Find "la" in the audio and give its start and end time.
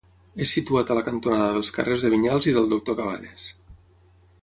0.99-1.03